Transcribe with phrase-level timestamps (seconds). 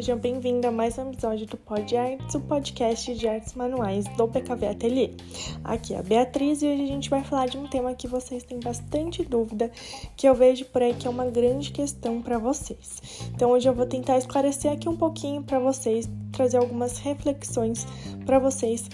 [0.00, 4.26] seja bem-vindo a mais um episódio do Pod Arts, o podcast de artes manuais do
[4.26, 5.10] PKV Atelier.
[5.62, 8.42] Aqui é a Beatriz e hoje a gente vai falar de um tema que vocês
[8.42, 9.70] têm bastante dúvida,
[10.16, 13.28] que eu vejo por aí que é uma grande questão para vocês.
[13.34, 17.86] Então hoje eu vou tentar esclarecer aqui um pouquinho para vocês, trazer algumas reflexões
[18.24, 18.88] para vocês,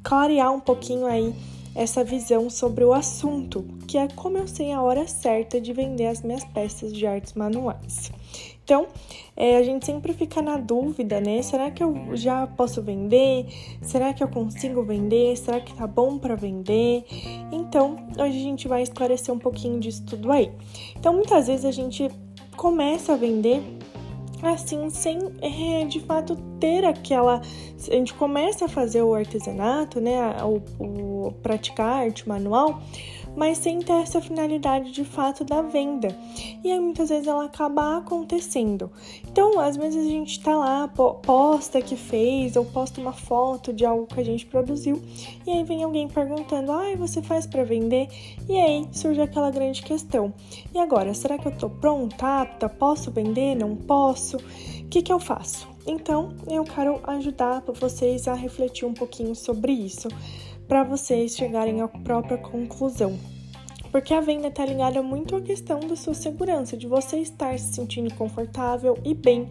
[0.00, 1.34] clarear um pouquinho aí
[1.74, 6.06] essa visão sobre o assunto, que é como eu sei a hora certa de vender
[6.06, 8.12] as minhas peças de artes manuais.
[8.64, 8.86] Então,
[9.36, 11.42] é, a gente sempre fica na dúvida, né?
[11.42, 13.46] Será que eu já posso vender?
[13.82, 15.36] Será que eu consigo vender?
[15.36, 17.04] Será que tá bom para vender?
[17.50, 20.52] Então, hoje a gente vai esclarecer um pouquinho disso tudo aí.
[20.96, 22.08] Então, muitas vezes a gente
[22.56, 23.62] começa a vender
[24.42, 27.40] assim, sem é, de fato ter aquela.
[27.88, 30.20] A gente começa a fazer o artesanato, né?
[30.42, 32.82] O, o praticar arte manual
[33.36, 36.08] mas sem ter essa finalidade de fato da venda.
[36.62, 38.90] E aí muitas vezes ela acaba acontecendo.
[39.28, 43.84] Então, às vezes a gente tá lá, posta que fez, ou posta uma foto de
[43.84, 45.02] algo que a gente produziu,
[45.46, 48.08] e aí vem alguém perguntando: "Ai, ah, você faz para vender?"
[48.48, 50.32] E aí surge aquela grande questão.
[50.74, 52.68] E agora, será que eu tô pronta, apta?
[52.68, 53.54] Posso vender?
[53.54, 54.36] Não posso?
[54.36, 55.68] O que que eu faço?
[55.86, 60.08] Então, eu quero ajudar vocês a refletir um pouquinho sobre isso
[60.68, 63.18] para vocês chegarem à própria conclusão.
[63.90, 67.74] Porque a venda está ligada muito à questão da sua segurança, de você estar se
[67.74, 69.48] sentindo confortável e bem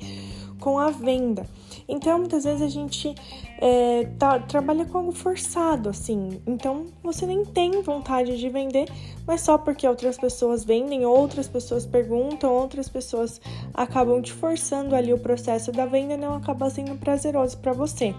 [0.61, 1.45] com a venda.
[1.87, 3.13] Então, muitas vezes a gente
[3.59, 6.41] é, tá, trabalha com algo forçado, assim.
[6.47, 8.87] Então, você nem tem vontade de vender,
[9.27, 13.41] mas só porque outras pessoas vendem, outras pessoas perguntam, outras pessoas
[13.73, 18.15] acabam te forçando ali o processo da venda, não acaba sendo prazeroso para você.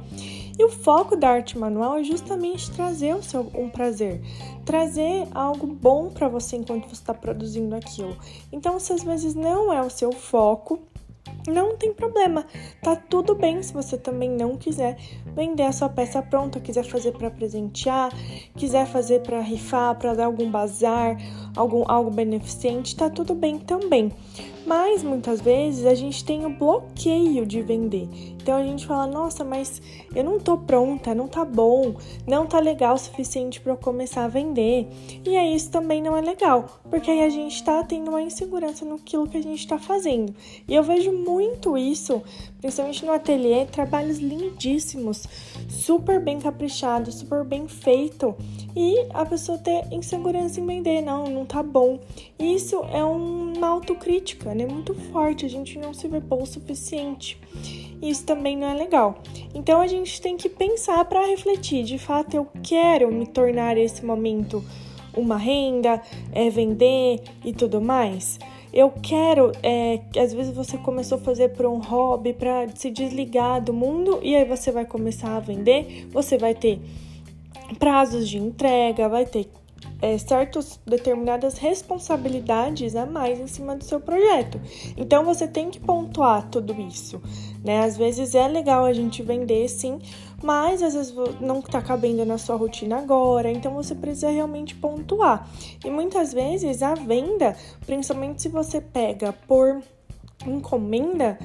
[0.59, 4.21] E o foco da arte manual é justamente trazer o seu, um prazer,
[4.65, 8.17] trazer algo bom para você enquanto você está produzindo aquilo.
[8.53, 10.81] Então, se às vezes não é o seu foco,
[11.47, 12.47] não tem problema,
[12.83, 14.97] tá tudo bem se você também não quiser
[15.35, 18.13] vender a sua peça pronta, quiser fazer para presentear,
[18.57, 21.17] quiser fazer para rifar, para dar algum bazar,
[21.57, 24.13] algum algo beneficente, tá tudo bem também.
[24.67, 28.09] Mas muitas vezes a gente tem o bloqueio de vender.
[28.43, 29.83] Então a gente fala: "Nossa, mas
[30.15, 31.95] eu não tô pronta, não tá bom,
[32.27, 34.89] não tá legal o suficiente para eu começar a vender".
[35.25, 38.85] E aí isso também não é legal, porque aí a gente tá tendo uma insegurança
[38.85, 40.35] no que a gente tá fazendo.
[40.69, 42.23] E eu vejo muito isso,
[42.63, 45.27] principalmente no ateliê, trabalhos lindíssimos,
[45.69, 48.37] super bem caprichados, super bem feito,
[48.75, 51.99] e a pessoa ter insegurança em vender, não, não tá bom.
[52.39, 54.65] Isso é uma autocrítica, né?
[54.65, 57.37] Muito forte, a gente não se vê bom o suficiente.
[58.01, 59.21] Isso também não é legal.
[59.53, 64.05] Então a gente tem que pensar para refletir, de fato eu quero me tornar esse
[64.05, 64.65] momento
[65.17, 66.01] uma renda,
[66.33, 68.39] é, vender e tudo mais.
[68.73, 73.63] Eu quero, é, às vezes você começou a fazer por um hobby para se desligar
[73.63, 76.81] do mundo e aí você vai começar a vender, você vai ter
[77.79, 79.49] prazos de entrega, vai ter
[80.01, 84.61] é, certas determinadas responsabilidades a mais em cima do seu projeto.
[84.97, 87.23] Então você tem que pontuar tudo isso,
[87.65, 87.85] né?
[87.85, 90.01] Às vezes é legal a gente vender sim,
[90.43, 95.49] mas às vezes não está cabendo na sua rotina agora, então você precisa realmente pontuar.
[95.85, 99.83] E muitas vezes a venda, principalmente se você pega por
[100.47, 101.39] encomenda,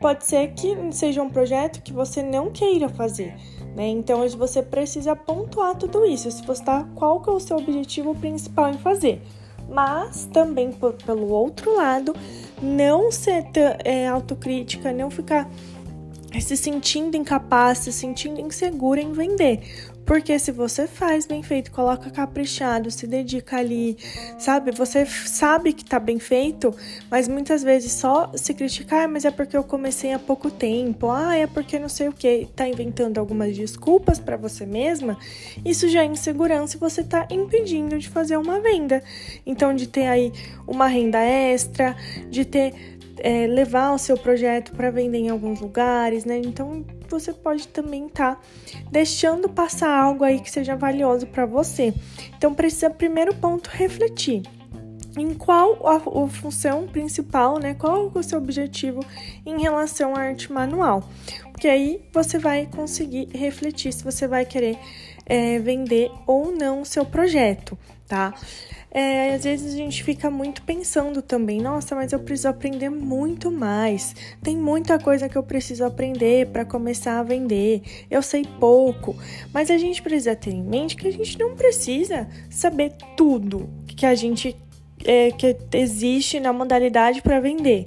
[0.00, 3.34] pode ser que seja um projeto que você não queira fazer
[3.76, 3.88] né?
[3.88, 8.14] Então você precisa pontuar tudo isso, se você tá, qual que é o seu objetivo
[8.14, 9.20] principal em fazer.
[9.68, 12.14] Mas também por, pelo outro lado,
[12.62, 13.44] não ser
[13.84, 15.50] é, autocrítica, não ficar
[16.40, 19.60] se sentindo incapaz, se sentindo insegura em vender.
[20.06, 23.98] Porque se você faz bem feito, coloca caprichado, se dedica ali,
[24.38, 24.70] sabe?
[24.70, 26.72] Você sabe que tá bem feito,
[27.10, 31.10] mas muitas vezes só se criticar, ah, mas é porque eu comecei há pouco tempo,
[31.10, 35.18] ah, é porque não sei o que, tá inventando algumas desculpas para você mesma,
[35.64, 39.02] isso já é insegurança e você tá impedindo de fazer uma venda.
[39.44, 40.32] Então, de ter aí
[40.68, 41.96] uma renda extra,
[42.30, 46.38] de ter é, levar o seu projeto para vender em alguns lugares, né?
[46.38, 48.40] Então você pode também estar tá
[48.90, 51.94] deixando passar algo aí que seja valioso para você.
[52.36, 54.42] Então precisa primeiro ponto refletir
[55.16, 57.74] em qual a, a, função principal, né?
[57.74, 59.00] Qual o seu objetivo
[59.44, 61.08] em relação à arte manual?
[61.50, 64.78] Porque aí você vai conseguir refletir se você vai querer
[65.24, 68.34] é, vender ou não o seu projeto, tá?
[68.90, 73.50] É, às vezes a gente fica muito pensando também, nossa, mas eu preciso aprender muito
[73.50, 74.14] mais.
[74.42, 77.82] Tem muita coisa que eu preciso aprender para começar a vender.
[78.10, 79.14] Eu sei pouco,
[79.52, 84.06] mas a gente precisa ter em mente que a gente não precisa saber tudo que
[84.06, 84.56] a gente
[85.04, 87.86] é, que existe na modalidade para vender.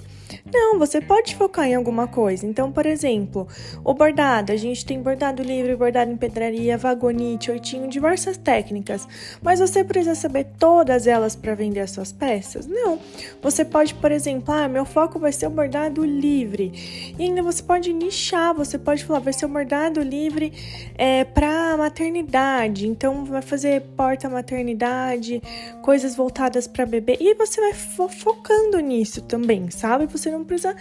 [0.52, 2.46] Não, você pode focar em alguma coisa.
[2.46, 3.46] Então, por exemplo,
[3.84, 9.06] o bordado, a gente tem bordado livre, bordado em pedraria, vagonite, oitinho, diversas técnicas.
[9.42, 12.66] Mas você precisa saber todas elas para vender as suas peças?
[12.66, 12.98] Não.
[13.42, 17.14] Você pode, por exemplo, ah, meu foco vai ser o bordado livre.
[17.18, 20.52] E ainda você pode nichar, você pode falar, vai ser o bordado livre
[20.96, 22.88] é, para maternidade.
[22.88, 25.42] Então, vai fazer porta maternidade,
[25.82, 27.16] coisas voltadas para bebê.
[27.20, 30.06] E você vai fo focando nisso também, sabe?
[30.06, 30.76] Você não precisa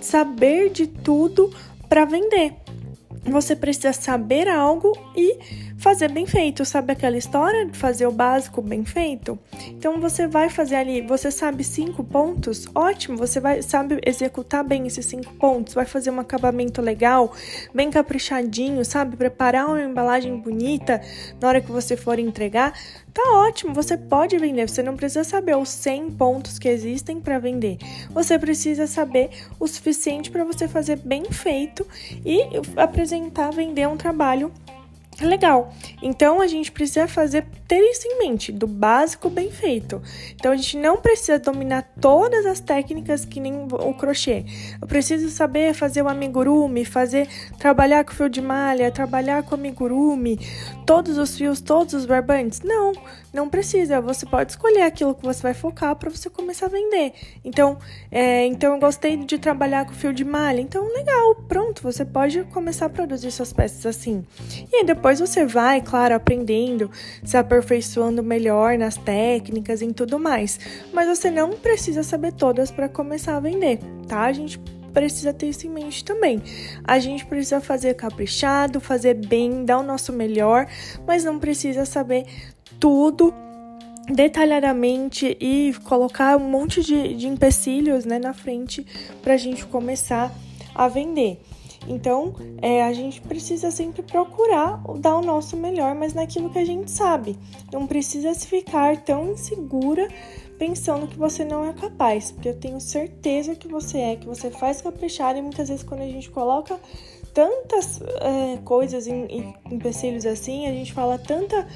[0.00, 1.52] saber de tudo
[1.88, 2.54] para vender.
[3.24, 6.64] Você precisa saber algo e fazer bem feito.
[6.64, 9.38] Sabe aquela história de fazer o básico bem feito?
[9.68, 12.66] Então você vai fazer ali, você sabe cinco pontos?
[12.74, 17.32] Ótimo, você vai sabe executar bem esses cinco pontos, vai fazer um acabamento legal,
[17.74, 19.16] bem caprichadinho, sabe?
[19.16, 21.00] Preparar uma embalagem bonita
[21.40, 22.72] na hora que você for entregar.
[23.12, 27.38] Tá ótimo, você pode vender, você não precisa saber os 100 pontos que existem para
[27.38, 27.78] vender.
[28.10, 31.86] Você precisa saber o suficiente para você fazer bem feito
[32.24, 32.42] e
[32.76, 34.52] apresentar, vender um trabalho
[35.20, 35.72] legal.
[36.02, 40.00] Então a gente precisa fazer ter isso em mente, do básico bem feito.
[40.34, 44.44] Então a gente não precisa dominar todas as técnicas que nem o crochê.
[44.80, 47.28] Eu preciso saber fazer o amigurumi, fazer
[47.58, 50.38] trabalhar com fio de malha, trabalhar com amigurumi,
[50.84, 52.60] todos os fios, todos os barbantes.
[52.62, 52.92] Não,
[53.32, 54.00] não precisa.
[54.00, 57.12] Você pode escolher aquilo que você vai focar para você começar a vender.
[57.44, 57.78] Então,
[58.10, 60.60] é, então eu gostei de trabalhar com fio de malha.
[60.60, 64.24] Então, legal, pronto, você pode começar a produzir suas peças assim.
[64.72, 66.90] E aí depois você vai, claro, aprendendo,
[67.22, 70.58] se aperfeiçoando melhor nas técnicas e tudo mais.
[70.92, 74.22] Mas você não precisa saber todas para começar a vender, tá?
[74.22, 74.58] A gente
[74.92, 76.42] precisa ter isso em mente também.
[76.82, 80.66] A gente precisa fazer caprichado, fazer bem, dar o nosso melhor,
[81.06, 82.26] mas não precisa saber
[82.80, 83.32] tudo
[84.12, 88.84] detalhadamente e colocar um monte de, de empecilhos né, na frente
[89.22, 90.34] para a gente começar
[90.74, 91.40] a vender.
[91.88, 96.64] Então, é, a gente precisa sempre procurar dar o nosso melhor, mas naquilo que a
[96.64, 97.36] gente sabe.
[97.72, 100.08] Não precisa se ficar tão insegura
[100.58, 104.50] pensando que você não é capaz, porque eu tenho certeza que você é, que você
[104.50, 106.80] faz caprichar e muitas vezes quando a gente coloca
[107.34, 111.66] tantas é, coisas em, em empecilhos assim, a gente fala tanta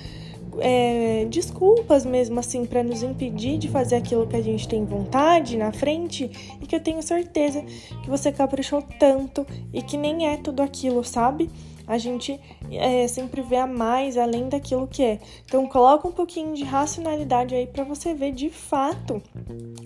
[0.58, 5.56] é, desculpas mesmo assim para nos impedir de fazer aquilo que a gente tem vontade
[5.56, 6.30] na frente
[6.60, 7.62] e que eu tenho certeza
[8.02, 11.50] que você caprichou tanto e que nem é tudo aquilo, sabe?
[11.86, 12.38] A gente
[12.70, 15.18] é, sempre vê a mais além daquilo que é.
[15.44, 19.20] Então coloca um pouquinho de racionalidade aí para você ver de fato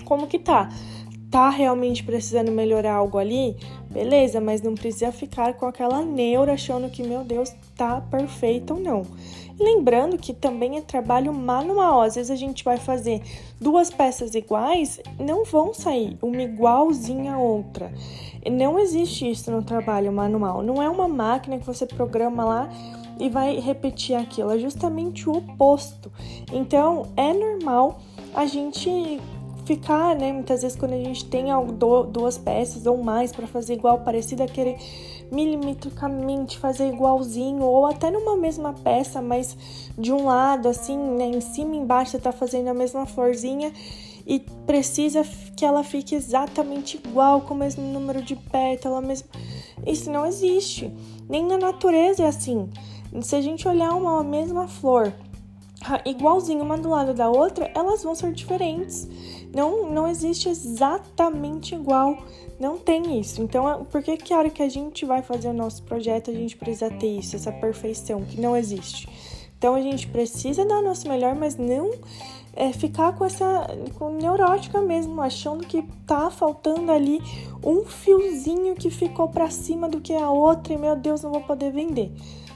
[0.04, 0.68] como que tá
[1.34, 3.56] tá realmente precisando melhorar algo ali,
[3.90, 8.80] beleza, mas não precisa ficar com aquela neura achando que, meu Deus, tá perfeito ou
[8.80, 9.02] não.
[9.58, 12.02] Lembrando que também é trabalho manual.
[12.02, 13.22] Às vezes a gente vai fazer
[13.60, 17.92] duas peças iguais, não vão sair uma igualzinha a outra.
[18.50, 20.62] Não existe isso no trabalho manual.
[20.62, 22.68] Não é uma máquina que você programa lá
[23.18, 24.50] e vai repetir aquilo.
[24.50, 26.10] É justamente o oposto.
[26.52, 28.00] Então é normal
[28.34, 29.20] a gente
[29.64, 30.32] ficar, né?
[30.32, 31.46] Muitas vezes quando a gente tem
[32.10, 34.76] duas peças ou mais para fazer igual, parecida, querer
[35.34, 39.56] milimetricamente fazer igualzinho ou até numa mesma peça, mas
[39.98, 43.72] de um lado assim, né, em cima e embaixo você tá fazendo a mesma florzinha
[44.26, 45.22] e precisa
[45.56, 49.28] que ela fique exatamente igual, com o mesmo número de pétalas, mesmo.
[49.86, 50.90] Isso não existe.
[51.28, 52.70] Nem na natureza é assim.
[53.20, 55.12] Se a gente olhar uma mesma flor
[56.06, 59.06] igualzinho uma do lado da outra, elas vão ser diferentes.
[59.54, 62.16] Não, não existe exatamente igual.
[62.58, 63.42] Não tem isso.
[63.42, 66.34] Então, por que que a hora que a gente vai fazer o nosso projeto, a
[66.34, 69.08] gente precisa ter isso, essa perfeição que não existe?
[69.58, 71.90] Então, a gente precisa dar o nosso melhor, mas não
[72.56, 73.66] é, ficar com essa
[73.98, 77.20] com neurótica mesmo, achando que tá faltando ali
[77.62, 81.40] um fiozinho que ficou para cima do que a outra e meu Deus, não vou
[81.40, 82.12] poder vender.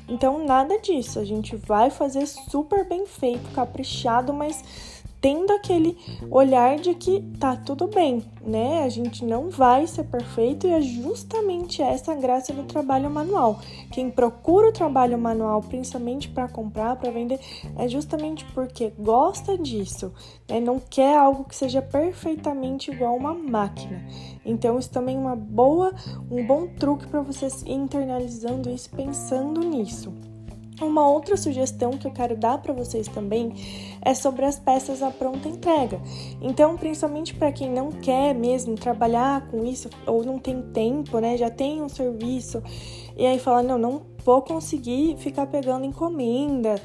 [0.08, 1.18] Então, nada disso.
[1.18, 5.96] A gente vai fazer super bem feito, caprichado, mas tendo aquele
[6.30, 8.84] olhar de que tá tudo bem, né?
[8.84, 13.60] A gente não vai ser perfeito e é justamente essa a graça do trabalho manual.
[13.92, 17.40] Quem procura o trabalho manual, principalmente para comprar, para vender,
[17.76, 20.12] é justamente porque gosta disso,
[20.48, 20.60] né?
[20.60, 24.04] Não quer algo que seja perfeitamente igual uma máquina.
[24.44, 25.92] Então, isso também é uma boa,
[26.30, 30.12] um bom truque para vocês internalizando isso, pensando nisso.
[30.80, 33.52] Uma outra sugestão que eu quero dar para vocês também
[34.00, 36.00] é sobre as peças à pronta entrega.
[36.40, 41.36] Então, principalmente para quem não quer mesmo trabalhar com isso ou não tem tempo, né,
[41.36, 42.62] já tem um serviço
[43.18, 46.76] e aí fala não, não vou conseguir ficar pegando encomenda,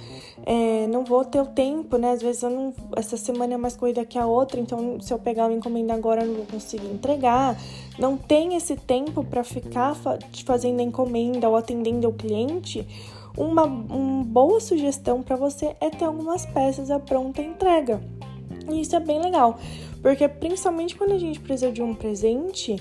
[0.46, 2.12] é, não vou ter o tempo, né?
[2.12, 5.20] Às vezes eu não, essa semana é mais corrida que a outra, então se eu
[5.20, 7.56] pegar uma encomenda agora eu não vou conseguir entregar.
[8.00, 9.96] Não tem esse tempo para ficar
[10.46, 12.88] fazendo encomenda ou atendendo o cliente
[13.38, 18.02] uma, uma boa sugestão para você é ter algumas peças à pronta entrega.
[18.72, 19.58] E isso é bem legal,
[20.02, 22.76] porque principalmente quando a gente precisa de um presente,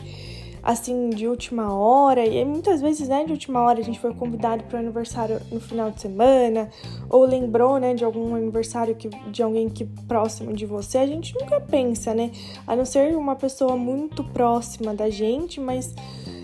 [0.63, 4.63] assim, de última hora, e muitas vezes, né, de última hora a gente foi convidado
[4.65, 6.71] para o aniversário no final de semana,
[7.11, 11.35] ou lembrou, né, de algum aniversário que, de alguém que próximo de você, a gente
[11.35, 12.31] nunca pensa, né,
[12.65, 15.95] a não ser uma pessoa muito próxima da gente, mas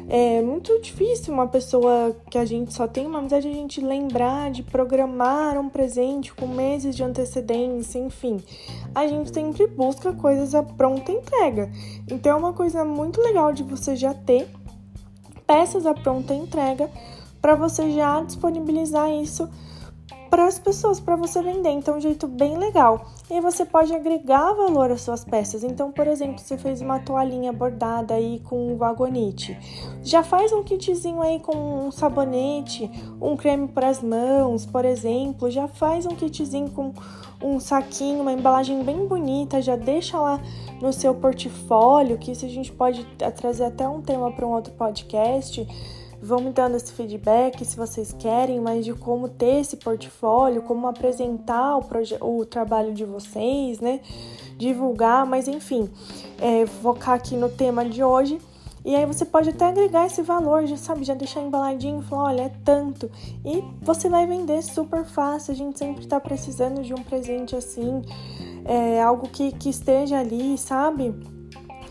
[0.08, 4.50] é muito difícil uma pessoa que a gente só tem uma amizade a gente lembrar
[4.50, 8.42] de programar um presente com meses de antecedência, enfim.
[8.94, 11.70] A gente sempre busca coisas à pronta entrega.
[12.10, 14.48] Então é uma coisa muito legal de você já ter
[15.46, 16.90] peças à pronta entrega
[17.42, 19.48] para você já disponibilizar isso
[20.30, 21.70] para as pessoas, para você vender.
[21.70, 23.06] Então, um jeito bem legal.
[23.30, 25.64] E você pode agregar valor às suas peças.
[25.64, 29.58] Então, por exemplo, você fez uma toalhinha bordada aí com um vagonete.
[30.02, 35.50] Já faz um kitzinho aí com um sabonete, um creme para as mãos, por exemplo.
[35.50, 36.92] Já faz um kitzinho com
[37.42, 39.60] um saquinho, uma embalagem bem bonita.
[39.62, 40.40] Já deixa lá
[40.80, 43.04] no seu portfólio, que isso a gente pode
[43.36, 45.66] trazer até um tema para um outro podcast
[46.20, 50.88] Vão me dando esse feedback se vocês querem, mas de como ter esse portfólio, como
[50.88, 54.00] apresentar o, o trabalho de vocês, né?
[54.56, 55.88] Divulgar, mas enfim,
[56.40, 58.38] é, focar aqui no tema de hoje.
[58.84, 62.42] E aí você pode até agregar esse valor, já sabe, já deixar embaladinho falar, olha,
[62.42, 63.10] é tanto.
[63.44, 65.52] E você vai vender super fácil.
[65.52, 68.02] A gente sempre tá precisando de um presente assim,
[68.64, 71.14] é, algo que, que esteja ali, sabe?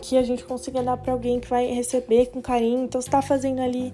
[0.08, 2.84] Que a gente consiga dar para alguém que vai receber com carinho.
[2.84, 3.92] Então, você tá fazendo ali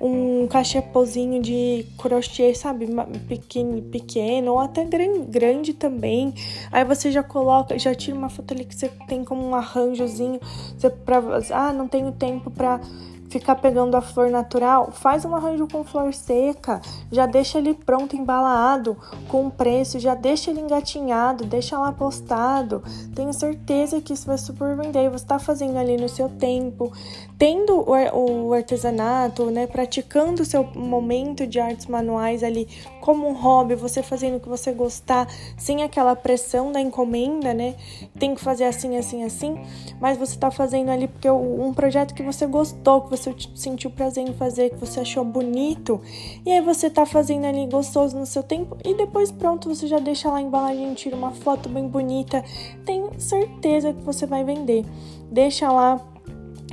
[0.00, 2.86] um cachepozinho de crochê, sabe?
[3.26, 6.32] Pequeno, pequeno ou até grande também.
[6.70, 10.38] Aí você já coloca, já tira uma foto ali que você tem como um arranjozinho.
[10.76, 12.80] Você pra, ah, não tenho tempo para
[13.28, 16.80] ficar pegando a flor natural, faz um arranjo com flor seca,
[17.10, 18.96] já deixa ele pronto, embalado,
[19.28, 22.82] com preço, já deixa ele engatinhado, deixa lá postado.
[23.14, 25.10] Tenho certeza que isso vai super vender.
[25.10, 26.92] Você está fazendo ali no seu tempo,
[27.36, 32.68] tendo o artesanato, né, praticando o seu momento de artes manuais ali
[33.08, 37.74] como um hobby, você fazendo o que você gostar, sem aquela pressão da encomenda, né?
[38.18, 39.58] Tem que fazer assim, assim, assim,
[39.98, 44.28] mas você está fazendo ali porque um projeto que você gostou, que você sentiu prazer
[44.28, 45.98] em fazer, que você achou bonito,
[46.44, 49.98] e aí você está fazendo ali gostoso no seu tempo e depois pronto, você já
[49.98, 52.44] deixa lá a embalagem, tira uma foto bem bonita,
[52.84, 54.84] tenho certeza que você vai vender.
[55.32, 55.98] Deixa lá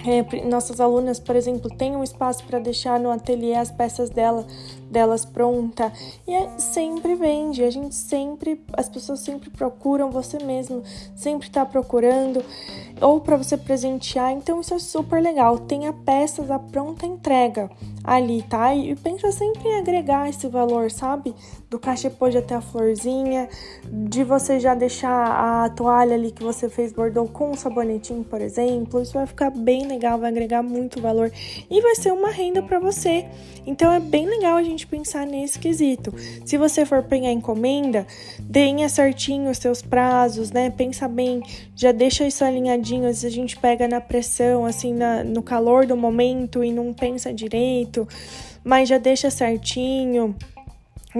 [0.05, 4.45] é, nossas alunas, por exemplo, têm um espaço para deixar no ateliê as peças dela,
[4.89, 5.91] delas pronta
[6.27, 7.63] e é, sempre vende.
[7.63, 10.83] A gente sempre, as pessoas sempre procuram você mesmo,
[11.15, 12.43] sempre está procurando
[13.01, 14.31] ou para você presentear.
[14.31, 15.57] Então isso é super legal.
[15.59, 17.69] Tenha peças à pronta entrega
[18.03, 18.73] ali, tá?
[18.75, 21.33] E pensa sempre em agregar esse valor, sabe?
[21.69, 23.49] Do cachepô de até a florzinha,
[23.83, 28.41] de você já deixar a toalha ali que você fez bordou com um sabonetinho, por
[28.41, 29.01] exemplo.
[29.01, 31.31] Isso vai ficar bem legal, vai agregar muito valor
[31.69, 33.25] e vai ser uma renda para você.
[33.65, 36.11] Então é bem legal a gente pensar nesse quesito.
[36.43, 38.07] Se você for pegar encomenda,
[38.51, 40.71] tenha certinho os seus prazos, né?
[40.71, 41.43] Pensa bem,
[41.75, 43.07] já deixa isso alinhadinho.
[43.07, 48.07] A gente pega na pressão, assim, na, no calor do momento e não pensa direito,
[48.63, 50.35] mas já deixa certinho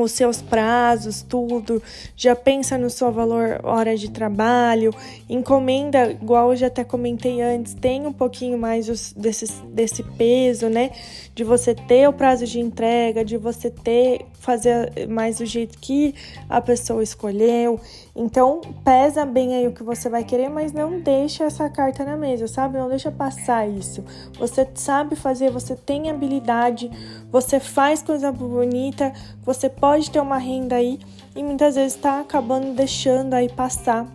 [0.03, 1.81] os seus prazos, tudo,
[2.15, 4.93] já pensa no seu valor hora de trabalho,
[5.29, 10.91] encomenda, igual eu já até comentei antes, tem um pouquinho mais desse, desse peso, né?
[11.33, 16.13] De você ter o prazo de entrega, de você ter, fazer mais do jeito que
[16.49, 17.79] a pessoa escolheu.
[18.15, 22.15] Então, pesa bem aí o que você vai querer, mas não deixa essa carta na
[22.15, 22.77] mesa, sabe?
[22.77, 24.03] Não deixa passar isso.
[24.39, 26.89] Você sabe fazer, você tem habilidade,
[27.29, 29.11] você faz coisa bonita,
[29.43, 30.99] você pode ter uma renda aí
[31.35, 34.07] e muitas vezes está acabando deixando aí passar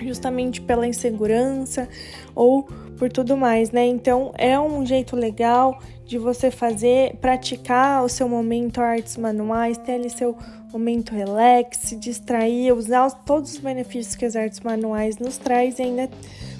[0.00, 1.88] justamente pela insegurança
[2.34, 2.64] ou
[2.98, 3.86] por tudo mais, né?
[3.86, 9.92] Então é um jeito legal de você fazer, praticar o seu momento artes manuais, ter
[9.92, 10.36] ali seu
[10.72, 15.82] momento relax, se distrair, usar todos os benefícios que as artes manuais nos traz e
[15.82, 16.08] ainda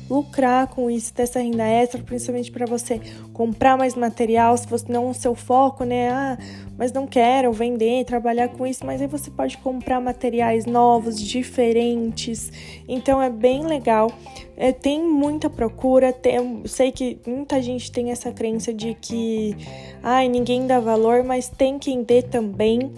[0.08, 3.00] lucrar com isso, dessa renda extra, principalmente para você
[3.32, 6.10] comprar mais material, se você não é o seu foco, né?
[6.10, 6.38] Ah,
[6.78, 12.52] mas não quero vender, trabalhar com isso, mas aí você pode comprar materiais novos, diferentes.
[12.86, 14.12] Então é bem legal.
[14.56, 19.56] É, tem muita procura, tem, sei que muita gente tem essa crença de que
[20.02, 22.92] ai, ninguém dá valor, mas tem quem dê também.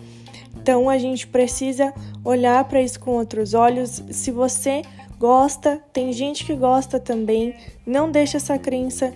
[0.61, 4.03] Então a gente precisa olhar para isso com outros olhos.
[4.11, 4.83] Se você
[5.19, 7.55] gosta, tem gente que gosta também.
[7.87, 9.13] Não deixa essa crença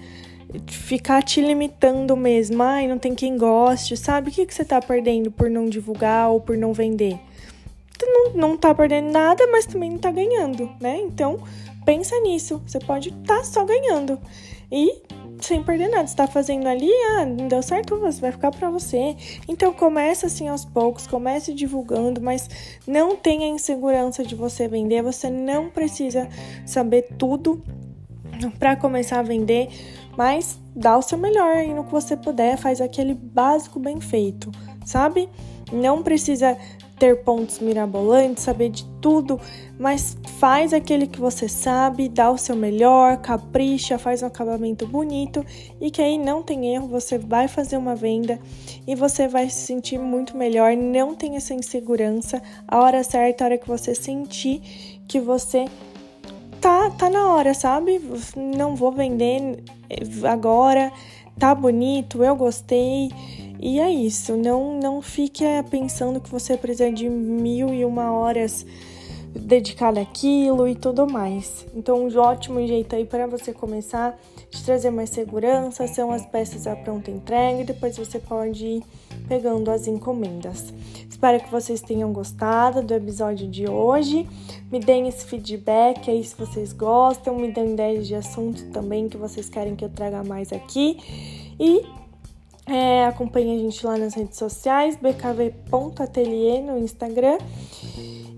[0.66, 2.62] ficar te limitando mesmo.
[2.62, 4.30] Ai, não tem quem goste, sabe?
[4.30, 7.18] O que, que você tá perdendo por não divulgar ou por não vender?
[7.98, 10.98] Você não, não tá perdendo nada, mas também não tá ganhando, né?
[11.00, 11.38] Então,
[11.84, 12.60] pensa nisso.
[12.66, 14.18] Você pode estar tá só ganhando.
[14.70, 15.02] E
[15.46, 16.06] sem perder nada.
[16.06, 19.16] Você tá fazendo ali, ah, não deu certo, você vai ficar para você.
[19.48, 22.48] Então começa assim aos poucos, comece divulgando, mas
[22.86, 25.02] não tenha insegurança de você vender.
[25.02, 26.28] Você não precisa
[26.66, 27.62] saber tudo
[28.58, 29.68] para começar a vender,
[30.16, 34.50] mas dá o seu melhor e no que você puder, faz aquele básico bem feito,
[34.84, 35.28] sabe?
[35.72, 36.56] Não precisa
[37.02, 39.40] ter pontos mirabolantes, saber de tudo,
[39.76, 45.44] mas faz aquele que você sabe, dá o seu melhor, capricha, faz um acabamento bonito
[45.80, 48.38] e que aí não tem erro, você vai fazer uma venda
[48.86, 52.40] e você vai se sentir muito melhor, não tem essa insegurança.
[52.68, 54.62] A hora certa, a hora que você sentir
[55.08, 55.64] que você
[56.60, 58.00] tá, tá na hora, sabe?
[58.36, 59.64] Não vou vender
[60.22, 60.92] agora,
[61.36, 63.10] tá bonito, eu gostei.
[63.62, 68.66] E é isso, não, não fique pensando que você precisa de mil e uma horas
[69.32, 71.64] dedicada àquilo e tudo mais.
[71.72, 74.18] Então, um ótimo jeito aí para você começar
[74.50, 78.82] de trazer mais segurança são as peças à pronta entrega e depois você pode ir
[79.28, 80.74] pegando as encomendas.
[81.08, 84.28] Espero que vocês tenham gostado do episódio de hoje.
[84.72, 89.16] Me deem esse feedback aí se vocês gostam, me deem ideias de assunto também que
[89.16, 90.98] vocês querem que eu traga mais aqui.
[91.60, 92.01] E
[92.66, 97.38] é, acompanhe a gente lá nas redes sociais, bkv.atelier no Instagram.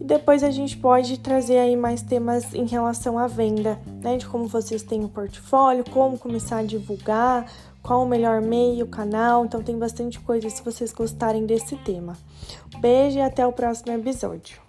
[0.01, 4.17] E depois a gente pode trazer aí mais temas em relação à venda, né?
[4.17, 7.47] De como vocês têm o portfólio, como começar a divulgar,
[7.83, 9.45] qual o melhor meio, canal.
[9.45, 12.17] Então tem bastante coisa se vocês gostarem desse tema.
[12.79, 14.64] Beijo e até o próximo episódio.